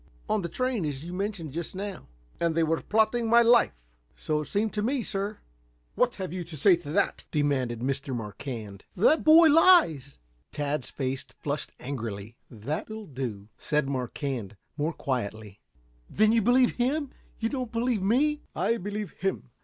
"On 0.27 0.41
the 0.41 0.49
train, 0.49 0.83
as 0.83 1.05
you 1.05 1.13
mentioned 1.13 1.51
just 1.53 1.75
now." 1.75 2.07
"And 2.39 2.55
they 2.55 2.63
were 2.63 2.81
plotting 2.81 3.27
my 3.29 3.43
life?" 3.43 3.75
"So 4.15 4.41
it 4.41 4.47
seemed 4.47 4.73
to 4.73 4.81
me, 4.81 5.03
sir." 5.03 5.37
"What 5.93 6.15
have 6.15 6.33
you 6.33 6.43
to 6.43 6.57
say 6.57 6.75
to 6.77 6.89
that?" 6.93 7.25
demanded 7.29 7.81
Mr. 7.81 8.15
Marquand. 8.15 8.85
"That 8.95 9.17
the 9.17 9.21
boy 9.21 9.49
lies!" 9.49 10.17
Tad's 10.51 10.89
face 10.89 11.23
flushed 11.37 11.71
angrily. 11.79 12.35
"That'll 12.49 13.05
do," 13.05 13.49
said 13.59 13.87
Marquand, 13.87 14.57
more 14.75 14.93
quietly. 14.93 15.59
"Then 16.09 16.31
you 16.31 16.41
believe 16.41 16.77
him 16.77 17.11
you 17.37 17.49
do 17.49 17.59
not 17.59 17.71
believe 17.71 18.01
me?" 18.01 18.41
"I 18.55 18.77
believe 18.77 19.11
him. 19.11 19.51